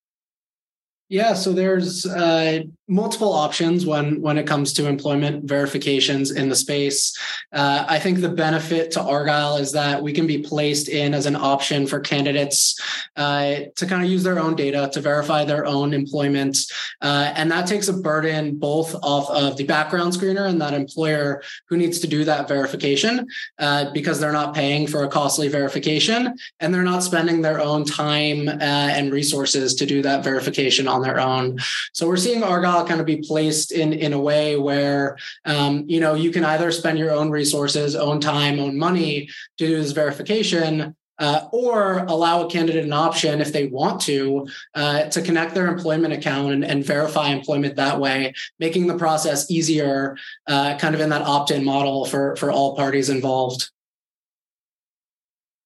Yeah, 1.09 1.35
so 1.35 1.53
there's 1.53 2.07
uh, 2.07 2.61
multiple 2.89 3.35
options 3.35 3.85
when 3.85 4.23
when 4.23 4.39
it 4.39 4.47
comes 4.47 4.73
to 4.75 4.87
employment 4.87 5.45
verifications 5.45 6.31
in 6.31 6.49
the 6.49 6.57
space. 6.57 7.15
Uh, 7.53 7.85
I 7.87 7.99
think 7.99 8.21
the 8.21 8.31
benefit 8.31 8.93
to 8.93 9.03
Argyle 9.03 9.57
is 9.59 9.73
that 9.73 10.03
we 10.03 10.15
can 10.15 10.27
be 10.27 10.39
placed 10.39 10.89
in 10.89 11.13
as 11.13 11.27
an 11.27 11.37
option 11.37 11.87
for 11.87 12.01
candidates 12.01 12.81
uh, 13.17 13.57
to 13.77 13.87
kind 13.87 14.03
of 14.03 14.11
use 14.11 14.23
their 14.23 14.39
own 14.39 14.57
data 14.57 14.89
to 14.95 15.03
verify 15.03 15.45
their 15.45 15.67
own 15.67 15.93
employment, 15.93 16.57
uh, 17.03 17.33
and 17.37 17.51
that 17.51 17.67
takes 17.67 17.89
a 17.89 17.93
burden 17.93 18.57
both 18.57 18.95
off 19.03 19.29
of 19.29 19.59
the 19.59 19.65
background 19.65 20.15
screener 20.15 20.49
and 20.49 20.63
that 20.63 20.73
employer 20.73 21.43
who 21.69 21.77
needs 21.77 21.99
to 21.99 22.07
do 22.07 22.25
that 22.25 22.49
verification 22.49 23.27
uh, 23.59 23.93
because 23.93 24.19
they're 24.19 24.33
not 24.33 24.55
paying 24.55 24.87
for 24.87 25.05
a 25.05 25.09
costly 25.09 25.49
verification 25.49 26.35
and 26.61 26.73
they're 26.73 26.83
not 26.83 27.03
spending 27.03 27.43
their 27.43 27.61
own 27.61 27.85
time 27.85 28.49
uh, 28.49 28.53
and 28.97 29.13
resources 29.13 29.75
to 29.75 29.85
do 29.85 30.01
that 30.01 30.25
verification 30.25 30.89
on 30.89 31.02
their 31.03 31.21
own. 31.21 31.59
So 31.93 32.09
we're 32.09 32.17
seeing 32.17 32.43
Argyle 32.43 32.87
kind 32.87 33.01
of 33.01 33.07
be 33.07 33.17
placed 33.17 33.73
in 33.73 33.93
in 33.93 34.13
a 34.13 34.21
way 34.21 34.57
where 34.57 35.17
um, 35.45 35.85
you 35.87 36.01
know 36.01 36.15
you 36.15 36.31
can 36.31 36.45
either 36.45 36.71
spend 36.73 36.99
your 36.99 37.11
own 37.11 37.31
resources, 37.31 37.95
own 37.95 38.21
time, 38.21 38.59
own 38.59 38.79
money 38.79 39.29
to 39.59 39.67
do 39.67 39.77
this 39.77 39.93
verification, 39.93 40.97
uh, 41.19 41.49
or 41.53 41.99
allow 42.09 42.45
a 42.45 42.51
candidate 42.51 42.85
an 42.85 42.93
option 42.93 43.41
if 43.41 43.53
they 43.53 43.69
want 43.69 44.01
to 44.01 44.47
uh, 44.75 45.05
to 45.05 45.23
connect 45.23 45.55
their 45.55 45.69
employment 45.69 46.13
account 46.13 46.53
and, 46.53 46.65
and, 46.65 46.85
verify 46.85 47.29
employment 47.29 47.77
that 47.77 48.01
way, 48.01 48.35
making 48.59 48.87
the 48.87 48.99
process 48.99 49.51
easier, 49.51 50.17
uh, 50.49 50.77
kind 50.79 50.95
of 50.95 51.01
in 51.01 51.11
that 51.11 51.23
opt-in 51.23 51.65
model 51.65 52.05
for 52.07 52.35
for 52.37 52.51
all 52.51 52.75
parties 52.75 53.09
involved. 53.09 53.71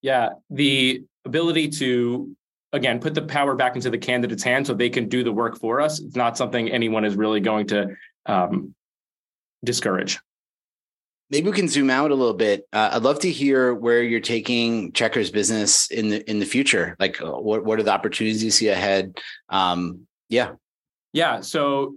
Yeah, 0.02 0.30
the 0.50 1.04
ability 1.24 1.68
to 1.70 2.36
again 2.76 3.00
put 3.00 3.14
the 3.14 3.22
power 3.22 3.54
back 3.54 3.74
into 3.74 3.90
the 3.90 3.98
candidate's 3.98 4.42
hand 4.42 4.66
so 4.66 4.74
they 4.74 4.90
can 4.90 5.08
do 5.08 5.24
the 5.24 5.32
work 5.32 5.58
for 5.58 5.80
us. 5.80 6.00
It's 6.00 6.16
not 6.16 6.36
something 6.36 6.70
anyone 6.70 7.04
is 7.04 7.16
really 7.16 7.40
going 7.40 7.66
to 7.68 7.96
um, 8.26 8.74
discourage 9.64 10.18
maybe 11.30 11.50
we 11.50 11.56
can 11.56 11.68
zoom 11.68 11.90
out 11.90 12.10
a 12.10 12.14
little 12.14 12.34
bit. 12.34 12.66
Uh, 12.72 12.90
I'd 12.92 13.02
love 13.02 13.20
to 13.20 13.30
hear 13.30 13.74
where 13.74 14.02
you're 14.02 14.20
taking 14.20 14.92
Checkr's 14.92 15.30
business 15.30 15.90
in 15.90 16.08
the 16.10 16.30
in 16.30 16.38
the 16.38 16.46
future. 16.46 16.96
Like, 16.98 17.20
uh, 17.20 17.32
what 17.32 17.64
what 17.64 17.78
are 17.78 17.82
the 17.82 17.92
opportunities 17.92 18.42
you 18.42 18.50
see 18.50 18.68
ahead? 18.68 19.18
Um, 19.48 20.06
yeah, 20.28 20.52
yeah. 21.12 21.40
So 21.40 21.96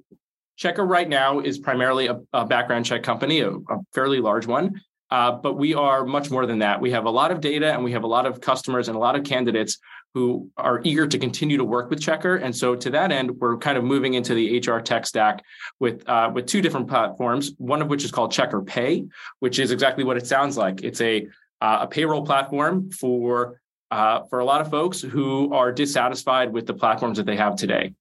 Checkr 0.60 0.88
right 0.88 1.08
now 1.08 1.40
is 1.40 1.58
primarily 1.58 2.08
a, 2.08 2.20
a 2.34 2.46
background 2.46 2.86
check 2.86 3.04
company, 3.04 3.42
a, 3.42 3.52
a 3.52 3.78
fairly 3.94 4.20
large 4.20 4.46
one. 4.46 4.82
Uh, 5.12 5.32
but 5.32 5.54
we 5.54 5.74
are 5.74 6.06
much 6.06 6.30
more 6.30 6.46
than 6.46 6.60
that. 6.60 6.80
We 6.80 6.92
have 6.92 7.06
a 7.06 7.10
lot 7.10 7.32
of 7.32 7.42
data 7.42 7.74
and 7.74 7.84
we 7.84 7.94
have 7.94 8.04
a 8.04 8.08
lot 8.08 8.28
of 8.28 8.42
customers 8.42 8.90
and 8.90 8.96
a 8.96 9.00
lot 9.00 9.16
of 9.16 9.24
candidates 9.24 9.80
who 10.14 10.50
are 10.58 10.82
eager 10.84 11.06
to 11.08 11.18
continue 11.18 11.58
to 11.58 11.64
work 11.64 11.90
with 11.90 12.00
Checkr. 12.00 12.42
And 12.44 12.56
so 12.56 12.76
to 12.76 12.90
that 12.90 13.12
end, 13.12 13.32
we're 13.40 13.58
kind 13.58 13.78
of 13.78 13.84
moving 13.84 14.16
into 14.16 14.34
the 14.34 14.60
HR 14.60 14.80
tech 14.80 15.06
stack 15.06 15.44
with 15.80 16.08
uh, 16.10 16.32
with 16.34 16.48
two 16.48 16.62
different 16.62 16.88
platforms. 16.88 17.52
One 17.58 17.82
of 17.82 17.90
which 17.90 18.04
is 18.04 18.12
called 18.12 18.32
Checkr 18.32 18.66
Pay, 18.66 19.06
which 19.40 19.60
is 19.60 19.72
exactly 19.72 20.04
what 20.04 20.18
it 20.18 20.26
sounds 20.26 20.58
like. 20.58 20.84
It's 20.84 21.02
a 21.02 21.28
uh, 21.62 21.80
a 21.82 21.88
payroll 21.88 22.26
platform 22.26 22.90
for 22.92 23.62
uh, 23.92 24.24
for 24.30 24.40
a 24.40 24.46
lot 24.46 24.62
of 24.62 24.70
folks 24.70 25.02
who 25.02 25.54
are 25.54 25.72
dissatisfied 25.72 26.52
with 26.52 26.66
the 26.66 26.74
platforms 26.74 27.18
that 27.18 27.26
they 27.26 27.36
have 27.36 27.56
today. 27.56 27.94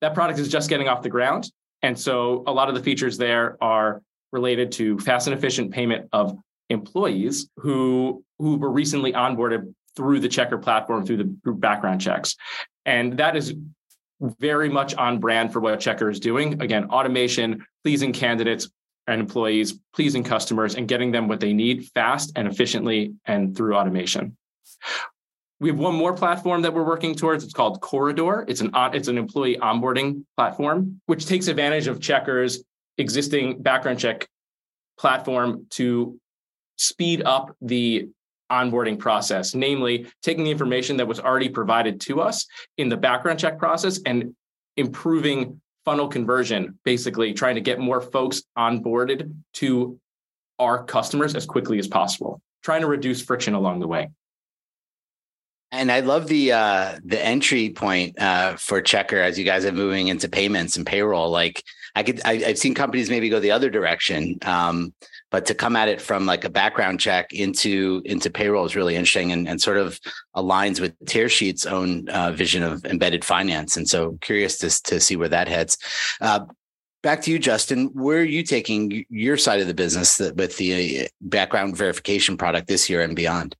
That 0.00 0.14
product 0.14 0.38
is 0.38 0.48
just 0.48 0.68
getting 0.68 0.88
off 0.88 1.02
the 1.02 1.08
ground, 1.08 1.50
and 1.82 1.98
so 1.98 2.44
a 2.46 2.52
lot 2.52 2.68
of 2.68 2.74
the 2.74 2.82
features 2.82 3.16
there 3.16 3.56
are 3.60 4.02
related 4.32 4.70
to 4.72 4.98
fast 4.98 5.26
and 5.26 5.36
efficient 5.36 5.72
payment 5.72 6.08
of 6.12 6.36
employees 6.68 7.48
who 7.56 8.24
who 8.38 8.56
were 8.56 8.70
recently 8.70 9.12
onboarded 9.12 9.72
through 9.96 10.20
the 10.20 10.28
Checkr 10.28 10.60
platform 10.60 11.04
through 11.04 11.16
the 11.16 11.52
background 11.52 12.00
checks 12.00 12.36
and 12.84 13.18
that 13.18 13.36
is 13.36 13.54
very 14.20 14.68
much 14.68 14.94
on 14.94 15.18
brand 15.18 15.52
for 15.52 15.60
what 15.60 15.78
Checkr 15.80 16.10
is 16.10 16.20
doing 16.20 16.60
again 16.62 16.90
automation 16.90 17.64
pleasing 17.84 18.12
candidates 18.12 18.68
and 19.06 19.20
employees 19.20 19.78
pleasing 19.94 20.22
customers 20.22 20.74
and 20.74 20.88
getting 20.88 21.12
them 21.12 21.28
what 21.28 21.40
they 21.40 21.52
need 21.52 21.86
fast 21.94 22.32
and 22.36 22.48
efficiently 22.48 23.14
and 23.24 23.56
through 23.56 23.74
automation 23.74 24.36
we 25.58 25.70
have 25.70 25.78
one 25.78 25.94
more 25.94 26.12
platform 26.12 26.62
that 26.62 26.74
we're 26.74 26.84
working 26.84 27.14
towards. 27.14 27.42
It's 27.42 27.54
called 27.54 27.80
Corridor. 27.80 28.44
It's 28.46 28.60
an 28.60 28.70
it's 28.92 29.08
an 29.08 29.16
employee 29.16 29.56
onboarding 29.56 30.24
platform, 30.36 31.00
which 31.06 31.26
takes 31.26 31.48
advantage 31.48 31.86
of 31.86 31.98
Checkr's 31.98 32.62
existing 32.98 33.62
background 33.62 33.98
check 33.98 34.26
platform 34.98 35.66
to 35.70 36.18
speed 36.76 37.22
up 37.24 37.56
the 37.60 38.08
onboarding 38.50 38.98
process, 38.98 39.54
namely 39.54 40.06
taking 40.22 40.44
the 40.44 40.50
information 40.50 40.96
that 40.96 41.06
was 41.06 41.20
already 41.20 41.48
provided 41.48 42.00
to 42.02 42.20
us 42.20 42.46
in 42.78 42.88
the 42.88 42.96
background 42.96 43.38
check 43.38 43.58
process 43.58 44.00
and 44.06 44.34
improving 44.76 45.60
funnel 45.84 46.08
conversion, 46.08 46.78
basically 46.84 47.32
trying 47.32 47.54
to 47.54 47.60
get 47.60 47.78
more 47.78 48.00
folks 48.00 48.42
onboarded 48.58 49.32
to 49.54 49.98
our 50.58 50.84
customers 50.84 51.34
as 51.34 51.46
quickly 51.46 51.78
as 51.78 51.86
possible, 51.86 52.40
trying 52.62 52.80
to 52.80 52.86
reduce 52.86 53.22
friction 53.22 53.54
along 53.54 53.80
the 53.80 53.88
way. 53.88 54.08
And 55.72 55.90
I 55.90 56.00
love 56.00 56.28
the 56.28 56.52
uh, 56.52 56.98
the 57.04 57.22
entry 57.24 57.70
point 57.70 58.18
uh, 58.20 58.56
for 58.56 58.80
Checkr 58.80 59.22
as 59.22 59.38
you 59.38 59.44
guys 59.44 59.64
are 59.64 59.72
moving 59.72 60.08
into 60.08 60.28
payments 60.28 60.76
and 60.76 60.86
payroll. 60.86 61.30
Like 61.30 61.62
I 61.94 62.02
could, 62.02 62.20
I, 62.24 62.36
have 62.36 62.58
seen 62.58 62.74
companies 62.74 63.10
maybe 63.10 63.28
go 63.28 63.40
the 63.40 63.50
other 63.50 63.68
direction. 63.68 64.38
Um, 64.42 64.94
but 65.36 65.44
to 65.44 65.54
come 65.54 65.76
at 65.76 65.86
it 65.86 66.00
from 66.00 66.24
like 66.24 66.46
a 66.46 66.48
background 66.48 66.98
check 66.98 67.30
into 67.30 68.00
into 68.06 68.30
payroll 68.30 68.64
is 68.64 68.74
really 68.74 68.96
interesting 68.96 69.32
and, 69.32 69.46
and 69.46 69.60
sort 69.60 69.76
of 69.76 70.00
aligns 70.34 70.80
with 70.80 70.98
Tearsheet's 71.04 71.66
own 71.66 72.08
uh, 72.08 72.32
vision 72.32 72.62
of 72.62 72.82
embedded 72.86 73.22
finance. 73.22 73.76
And 73.76 73.86
so 73.86 74.16
curious 74.22 74.56
to, 74.60 74.82
to 74.84 74.98
see 74.98 75.14
where 75.14 75.28
that 75.28 75.46
heads. 75.46 75.76
Uh, 76.22 76.46
back 77.02 77.20
to 77.20 77.30
you, 77.30 77.38
Justin. 77.38 77.88
Where 77.88 78.20
are 78.20 78.24
you 78.24 78.44
taking 78.44 79.04
your 79.10 79.36
side 79.36 79.60
of 79.60 79.66
the 79.66 79.74
business 79.74 80.18
with 80.18 80.56
the 80.56 81.02
uh, 81.02 81.08
background 81.20 81.76
verification 81.76 82.38
product 82.38 82.66
this 82.66 82.88
year 82.88 83.02
and 83.02 83.14
beyond? 83.14 83.56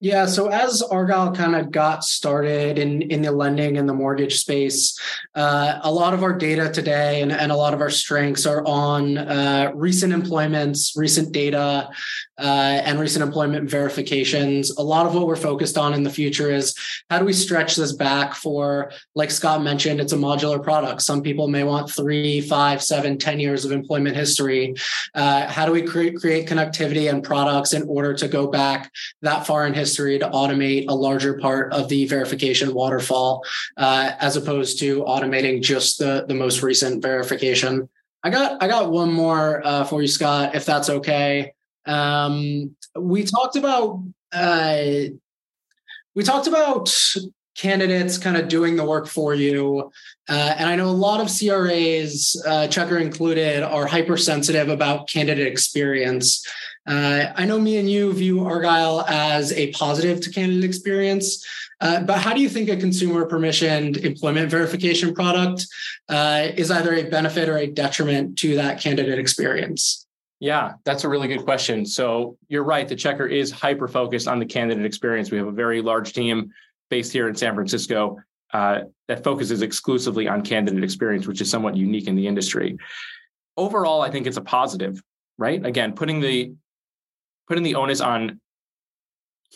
Yeah, 0.00 0.26
so 0.26 0.46
as 0.46 0.80
Argyle 0.80 1.34
kind 1.34 1.56
of 1.56 1.72
got 1.72 2.04
started 2.04 2.78
in 2.78 3.02
in 3.02 3.20
the 3.22 3.32
lending 3.32 3.78
and 3.78 3.88
the 3.88 3.94
mortgage 3.94 4.38
space, 4.38 4.96
uh, 5.34 5.80
a 5.82 5.90
lot 5.90 6.14
of 6.14 6.22
our 6.22 6.32
data 6.32 6.70
today 6.70 7.20
and, 7.20 7.32
and 7.32 7.50
a 7.50 7.56
lot 7.56 7.74
of 7.74 7.80
our 7.80 7.90
strengths 7.90 8.46
are 8.46 8.64
on 8.64 9.18
uh, 9.18 9.72
recent 9.74 10.12
employments, 10.12 10.92
recent 10.96 11.32
data, 11.32 11.90
uh, 12.38 12.80
and 12.84 13.00
recent 13.00 13.24
employment 13.24 13.68
verifications. 13.68 14.70
A 14.78 14.82
lot 14.82 15.04
of 15.04 15.16
what 15.16 15.26
we're 15.26 15.34
focused 15.34 15.76
on 15.76 15.92
in 15.94 16.04
the 16.04 16.10
future 16.10 16.48
is 16.48 16.76
how 17.10 17.18
do 17.18 17.24
we 17.24 17.32
stretch 17.32 17.74
this 17.74 17.92
back 17.92 18.36
for, 18.36 18.92
like 19.16 19.32
Scott 19.32 19.64
mentioned, 19.64 19.98
it's 19.98 20.12
a 20.12 20.16
modular 20.16 20.62
product. 20.62 21.02
Some 21.02 21.22
people 21.22 21.48
may 21.48 21.64
want 21.64 21.90
three, 21.90 22.40
five, 22.40 22.84
seven, 22.84 23.18
ten 23.18 23.40
years 23.40 23.64
of 23.64 23.72
employment 23.72 24.14
history. 24.14 24.76
Uh, 25.12 25.48
how 25.48 25.66
do 25.66 25.72
we 25.72 25.82
create 25.82 26.14
create 26.14 26.48
connectivity 26.48 27.10
and 27.10 27.24
products 27.24 27.72
in 27.72 27.82
order 27.88 28.14
to 28.14 28.28
go 28.28 28.46
back 28.46 28.92
that 29.22 29.44
far 29.44 29.66
in 29.66 29.74
history? 29.74 29.87
History 29.88 30.18
to 30.18 30.28
automate 30.28 30.84
a 30.88 30.94
larger 30.94 31.38
part 31.38 31.72
of 31.72 31.88
the 31.88 32.04
verification 32.06 32.74
waterfall 32.74 33.42
uh, 33.78 34.12
as 34.20 34.36
opposed 34.36 34.78
to 34.80 35.02
automating 35.04 35.62
just 35.62 35.98
the, 35.98 36.26
the 36.28 36.34
most 36.34 36.62
recent 36.62 37.02
verification. 37.02 37.88
I 38.22 38.30
got 38.30 38.62
I 38.62 38.68
got 38.68 38.90
one 38.90 39.12
more 39.12 39.64
uh, 39.64 39.84
for 39.84 40.02
you, 40.02 40.08
Scott, 40.08 40.54
if 40.54 40.66
that's 40.66 40.90
okay. 40.90 41.54
Um, 41.86 42.76
we 42.94 43.24
talked 43.24 43.56
about 43.56 44.02
uh, 44.32 44.82
we 46.14 46.22
talked 46.22 46.48
about 46.48 46.94
candidates 47.58 48.16
kind 48.16 48.36
of 48.36 48.48
doing 48.48 48.76
the 48.76 48.84
work 48.84 49.08
for 49.08 49.34
you. 49.34 49.90
Uh, 50.28 50.54
and 50.56 50.68
I 50.68 50.76
know 50.76 50.88
a 50.88 50.90
lot 50.90 51.20
of 51.20 51.26
CRAs, 51.26 52.40
uh, 52.46 52.68
Checkr 52.68 53.00
included, 53.00 53.62
are 53.62 53.86
hypersensitive 53.86 54.68
about 54.68 55.08
candidate 55.08 55.46
experience. 55.46 56.46
Uh, 56.86 57.32
I 57.34 57.44
know 57.44 57.58
me 57.58 57.76
and 57.76 57.90
you 57.90 58.12
view 58.12 58.44
Argyle 58.44 59.04
as 59.08 59.52
a 59.52 59.72
positive 59.72 60.20
to 60.22 60.30
candidate 60.30 60.64
experience, 60.64 61.44
uh, 61.80 62.00
but 62.02 62.18
how 62.18 62.32
do 62.32 62.40
you 62.40 62.48
think 62.48 62.68
a 62.68 62.76
consumer 62.76 63.28
permissioned 63.28 63.98
employment 63.98 64.50
verification 64.50 65.12
product 65.12 65.66
uh, 66.08 66.48
is 66.56 66.70
either 66.70 66.94
a 66.94 67.04
benefit 67.04 67.48
or 67.48 67.58
a 67.58 67.66
detriment 67.66 68.38
to 68.38 68.54
that 68.54 68.80
candidate 68.80 69.18
experience? 69.18 70.06
Yeah, 70.40 70.74
that's 70.84 71.02
a 71.02 71.08
really 71.08 71.26
good 71.26 71.42
question. 71.42 71.84
So 71.84 72.38
you're 72.48 72.62
right. 72.62 72.86
The 72.86 72.94
Checkr 72.94 73.28
is 73.28 73.50
hyper 73.50 73.88
focused 73.88 74.28
on 74.28 74.38
the 74.38 74.46
candidate 74.46 74.86
experience. 74.86 75.32
We 75.32 75.38
have 75.38 75.48
a 75.48 75.52
very 75.52 75.82
large 75.82 76.12
team 76.12 76.52
based 76.90 77.12
here 77.12 77.28
in 77.28 77.34
San 77.34 77.54
Francisco 77.54 78.18
uh, 78.52 78.80
that 79.08 79.24
focuses 79.24 79.62
exclusively 79.62 80.26
on 80.28 80.42
candidate 80.42 80.82
experience, 80.82 81.26
which 81.26 81.40
is 81.40 81.50
somewhat 81.50 81.76
unique 81.76 82.06
in 82.06 82.16
the 82.16 82.26
industry. 82.26 82.78
Overall, 83.56 84.00
I 84.00 84.10
think 84.10 84.26
it's 84.26 84.36
a 84.36 84.42
positive, 84.42 85.02
right? 85.36 85.64
Again, 85.64 85.92
putting 85.92 86.20
the 86.20 86.52
putting 87.46 87.64
the 87.64 87.74
onus 87.74 88.00
on 88.00 88.40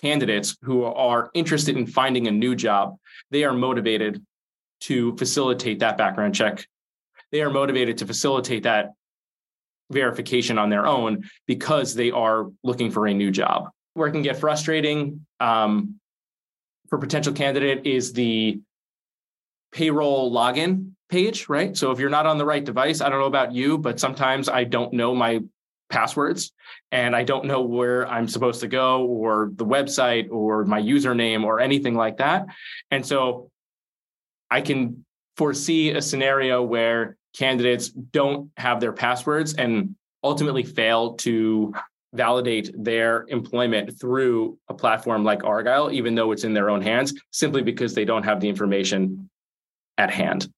candidates 0.01 0.57
who 0.63 0.85
are 0.85 1.31
interested 1.35 1.77
in 1.77 1.87
finding 1.87 2.27
a 2.27 2.31
new 2.31 2.55
job. 2.55 2.97
They 3.31 3.45
are 3.45 3.53
motivated 3.53 4.25
to 4.83 5.17
facilitate 5.17 5.81
that 5.81 5.99
background 5.99 6.35
check. 6.35 6.67
They 7.31 7.43
are 7.43 7.51
motivated 7.51 7.99
to 7.99 8.07
facilitate 8.07 8.65
that 8.65 8.93
verification 9.91 10.59
on 10.59 10.71
their 10.71 10.87
own 10.87 11.25
because 11.47 11.95
they 11.95 12.11
are 12.11 12.51
looking 12.65 12.91
for 12.91 13.07
a 13.07 13.15
new 13.15 13.31
job. 13.31 13.69
Where 13.95 14.09
it 14.09 14.13
can 14.13 14.23
get 14.23 14.39
frustrating 14.39 15.27
um, 15.39 16.01
for 16.93 16.99
potential 16.99 17.33
candidate 17.33 17.87
is 17.87 18.13
the 18.13 18.61
payroll 19.73 20.31
login 20.31 20.91
page, 21.09 21.49
right? 21.49 21.75
So 21.75 21.91
if 21.91 21.99
you're 21.99 22.11
not 22.11 22.27
on 22.27 22.37
the 22.37 22.45
right 22.45 22.63
device, 22.63 23.01
I 23.01 23.09
don't 23.09 23.19
know 23.19 23.25
about 23.25 23.55
you, 23.55 23.79
but 23.79 23.99
sometimes 23.99 24.47
I 24.47 24.65
don't 24.65 24.93
know 24.93 25.15
my 25.15 25.41
passwords 25.89 26.53
and 26.91 27.17
I 27.17 27.23
don't 27.25 27.47
know 27.47 27.63
where 27.63 28.07
I'm 28.07 28.29
supposed 28.29 28.61
to 28.61 28.69
go 28.69 29.07
or 29.07 29.53
the 29.55 29.65
website 29.65 30.31
or 30.31 30.67
my 30.67 30.83
username 30.83 31.45
or 31.45 31.61
anything 31.61 31.95
like 31.95 32.19
that. 32.19 32.45
And 32.91 33.07
so 33.07 33.51
I 34.51 34.61
can 34.61 35.07
foresee 35.39 35.93
a 35.93 36.03
scenario 36.03 36.63
where 36.63 37.17
candidates 37.35 37.89
don't 37.89 38.51
have 38.59 38.81
their 38.81 38.93
passwords 38.93 39.55
and 39.55 39.97
ultimately 40.23 40.63
fail 40.63 41.15
to 41.15 41.73
validate 42.13 42.71
their 42.77 43.27
employment 43.29 43.99
through 43.99 44.59
a 44.69 44.75
platform 44.75 45.25
like 45.25 45.45
Argyle, 45.45 45.91
even 45.91 46.15
though 46.15 46.33
it's 46.33 46.45
in 46.45 46.53
their 46.53 46.71
own 46.71 46.83
hands, 46.83 47.15
simply 47.31 47.63
because 47.63 47.95
they 47.95 48.05
don't 48.05 48.23
have 48.23 48.41
the 48.41 48.49
information 48.49 49.31
at 49.99 50.11
hand. 50.11 50.49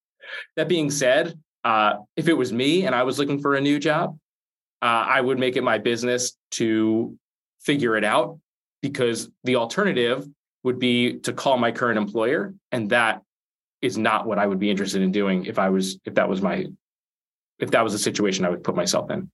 That 0.56 0.68
being 0.68 0.90
said, 0.90 1.38
uh, 1.64 1.96
if 2.16 2.28
it 2.28 2.34
was 2.34 2.52
me 2.52 2.86
and 2.86 2.94
I 2.94 3.04
was 3.04 3.18
looking 3.18 3.40
for 3.40 3.54
a 3.54 3.60
new 3.60 3.78
job, 3.78 4.18
uh, 4.82 5.06
I 5.08 5.20
would 5.20 5.38
make 5.38 5.56
it 5.56 5.62
my 5.62 5.78
business 5.78 6.36
to 6.52 7.16
figure 7.60 7.96
it 7.96 8.04
out 8.04 8.38
because 8.82 9.30
the 9.44 9.56
alternative 9.56 10.26
would 10.62 10.78
be 10.78 11.18
to 11.20 11.32
call 11.32 11.56
my 11.56 11.72
current 11.72 11.98
employer 11.98 12.54
and 12.72 12.90
that 12.90 13.22
is 13.80 13.96
not 13.96 14.26
what 14.26 14.38
I 14.38 14.46
would 14.46 14.58
be 14.58 14.70
interested 14.70 15.02
in 15.02 15.12
doing 15.12 15.46
if 15.46 15.58
I 15.58 15.68
was 15.68 15.98
if 16.04 16.14
that 16.14 16.28
was 16.28 16.42
my 16.42 16.66
if 17.58 17.70
that 17.70 17.84
was 17.84 17.94
a 17.94 17.98
situation 17.98 18.44
I 18.44 18.50
would 18.50 18.64
put 18.64 18.74
myself 18.74 19.10
in. 19.10 19.30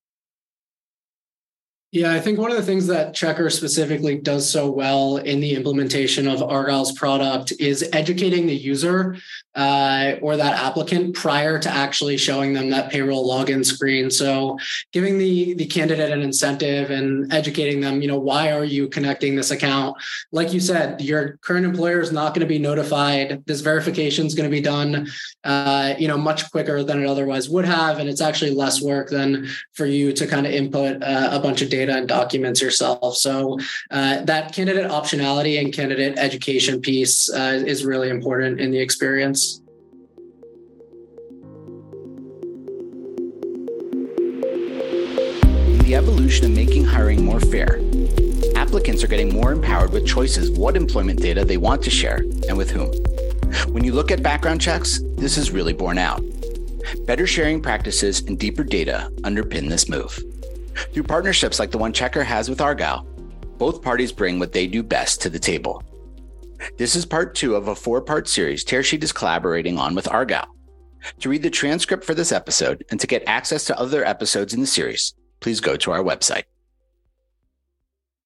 Yeah, 1.92 2.12
I 2.12 2.20
think 2.20 2.38
one 2.38 2.52
of 2.52 2.56
the 2.56 2.62
things 2.62 2.87
that 2.87 3.14
Checker 3.14 3.50
specifically 3.50 4.16
does 4.16 4.49
so 4.49 4.70
well 4.70 5.16
in 5.16 5.40
the 5.40 5.56
implementation 5.56 6.28
of 6.28 6.40
Argyle's 6.40 6.92
product 6.92 7.52
is 7.59 7.88
educating 7.92 8.47
the 8.47 8.54
user 8.54 9.16
uh, 9.56 10.14
or 10.23 10.37
that 10.37 10.62
applicant 10.62 11.16
prior 11.16 11.59
to 11.59 11.68
actually 11.68 12.16
showing 12.16 12.52
them 12.52 12.70
that 12.70 12.92
payroll 12.92 13.28
login 13.28 13.66
screen. 13.66 14.09
So, 14.09 14.56
giving 14.92 15.18
the 15.18 15.54
the 15.54 15.66
candidate 15.66 16.12
an 16.12 16.23
incentive 16.23 16.92
and 16.92 17.32
educating 17.32 17.80
them, 17.80 18.00
you 18.00 18.06
know, 18.06 18.20
why 18.20 18.52
are 18.52 18.62
you 18.62 18.88
connecting 18.88 19.35
this 19.35 19.50
account? 19.50 19.97
Like 20.30 20.52
you 20.52 20.61
said, 20.61 21.00
your 21.00 21.38
current 21.38 21.66
employer 21.66 22.00
is 22.00 22.12
not 22.12 22.35
going 22.35 22.47
to 22.47 22.47
be 22.47 22.61
notified. 22.61 23.44
This 23.47 23.62
verification 23.62 24.26
is 24.26 24.37
going 24.37 24.49
to 24.49 24.56
be 24.56 24.62
done, 24.62 25.09
uh, 25.42 25.94
you 25.99 26.06
know, 26.06 26.16
much 26.16 26.49
quicker 26.52 26.85
than 26.85 27.02
it 27.02 27.09
otherwise 27.09 27.50
would 27.50 27.64
have, 27.64 27.99
and 27.99 28.09
it's 28.09 28.20
actually 28.20 28.52
less 28.52 28.80
work 28.80 29.11
than 29.11 29.49
for 29.73 29.87
you 29.87 30.12
to 30.12 30.26
kind 30.28 30.47
of 30.47 30.52
input 30.52 31.02
uh, 31.02 31.30
a 31.32 31.40
bunch 31.40 31.62
of 31.62 31.68
data 31.68 31.79
data 31.80 31.96
and 31.96 32.06
documents 32.06 32.60
yourself. 32.60 33.16
So 33.16 33.58
uh, 33.90 34.22
that 34.25 34.52
candidate 34.52 34.90
optionality 34.90 35.58
and 35.60 35.72
candidate 35.72 36.18
education 36.18 36.80
piece 36.80 37.32
uh, 37.32 37.62
is 37.66 37.84
really 37.84 38.10
important 38.10 38.60
in 38.60 38.70
the 38.70 38.78
experience. 38.78 39.62
The 45.84 45.94
evolution 45.94 46.44
of 46.44 46.52
making 46.52 46.84
hiring 46.84 47.25
more 47.25 47.40
fair. 47.40 47.80
Applicants 48.56 49.02
are 49.02 49.08
getting 49.08 49.32
more 49.32 49.52
empowered 49.52 49.92
with 49.92 50.06
choices 50.06 50.50
what 50.50 50.76
employment 50.76 51.20
data 51.20 51.44
they 51.44 51.56
want 51.56 51.82
to 51.82 51.90
share 51.90 52.18
and 52.49 52.56
with 52.56 52.70
whom. 52.70 52.90
When 53.72 53.82
you 53.82 53.92
look 53.92 54.10
at 54.10 54.22
background 54.22 54.60
checks, 54.60 55.00
this 55.16 55.37
is 55.37 55.50
really 55.50 55.72
borne 55.72 55.99
out. 55.99 56.22
Better 57.06 57.26
sharing 57.26 57.60
practices 57.60 58.20
and 58.22 58.38
deeper 58.38 58.64
data 58.64 59.10
underpin 59.22 59.68
this 59.68 59.88
move. 59.88 60.22
Through 60.92 61.04
partnerships 61.04 61.58
like 61.58 61.70
the 61.70 61.78
one 61.78 61.92
Checkr 61.92 62.25
has 62.25 62.49
with 62.49 62.60
Argyle, 62.60 63.04
both 63.58 63.82
parties 63.82 64.12
bring 64.12 64.38
what 64.38 64.52
they 64.52 64.66
do 64.66 64.82
best 64.82 65.20
to 65.22 65.30
the 65.30 65.38
table. 65.38 65.82
This 66.76 66.94
is 66.96 67.06
part 67.06 67.34
two 67.34 67.54
of 67.54 67.68
a 67.68 67.75
four 67.75 68.00
part 68.00 68.28
series 68.28 68.64
Tearsheet 68.64 69.02
is 69.02 69.12
collaborating 69.12 69.78
on 69.78 69.94
with 69.94 70.08
Argyle. 70.08 70.49
To 71.20 71.28
read 71.28 71.42
the 71.42 71.50
transcript 71.50 72.04
for 72.04 72.14
this 72.14 72.32
episode 72.32 72.84
and 72.90 73.00
to 73.00 73.06
get 73.06 73.22
access 73.26 73.64
to 73.66 73.78
other 73.78 74.04
episodes 74.04 74.52
in 74.52 74.60
the 74.60 74.66
series, 74.66 75.14
please 75.40 75.60
go 75.60 75.76
to 75.76 75.92
our 75.92 76.02
website. 76.02 76.44